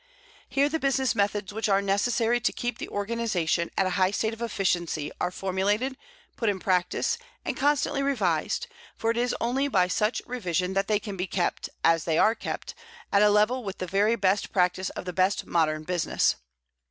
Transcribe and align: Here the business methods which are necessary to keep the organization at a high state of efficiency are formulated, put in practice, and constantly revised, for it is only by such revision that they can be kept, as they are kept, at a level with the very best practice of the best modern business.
Here 0.49 0.67
the 0.67 0.79
business 0.79 1.13
methods 1.13 1.53
which 1.53 1.69
are 1.69 1.79
necessary 1.79 2.39
to 2.39 2.51
keep 2.51 2.79
the 2.79 2.89
organization 2.89 3.69
at 3.77 3.85
a 3.85 3.91
high 4.01 4.09
state 4.09 4.33
of 4.33 4.41
efficiency 4.41 5.11
are 5.21 5.29
formulated, 5.29 5.95
put 6.35 6.49
in 6.49 6.57
practice, 6.59 7.19
and 7.45 7.55
constantly 7.55 8.01
revised, 8.01 8.65
for 8.95 9.11
it 9.11 9.17
is 9.17 9.35
only 9.39 9.67
by 9.67 9.87
such 9.87 10.19
revision 10.25 10.73
that 10.73 10.87
they 10.87 10.99
can 10.99 11.17
be 11.17 11.27
kept, 11.27 11.69
as 11.83 12.05
they 12.05 12.17
are 12.17 12.33
kept, 12.33 12.73
at 13.11 13.21
a 13.21 13.29
level 13.29 13.63
with 13.63 13.77
the 13.77 13.85
very 13.85 14.15
best 14.15 14.51
practice 14.51 14.89
of 14.89 15.05
the 15.05 15.13
best 15.13 15.45
modern 15.45 15.83
business. 15.83 16.35